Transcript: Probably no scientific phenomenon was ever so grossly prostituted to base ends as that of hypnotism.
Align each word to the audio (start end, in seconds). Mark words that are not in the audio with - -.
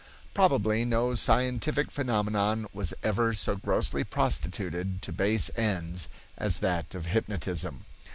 Probably 0.33 0.83
no 0.83 1.13
scientific 1.13 1.91
phenomenon 1.91 2.65
was 2.73 2.91
ever 3.03 3.35
so 3.35 3.55
grossly 3.55 4.03
prostituted 4.03 5.03
to 5.03 5.11
base 5.13 5.51
ends 5.55 6.07
as 6.39 6.59
that 6.61 6.95
of 6.95 7.05
hypnotism. 7.05 7.85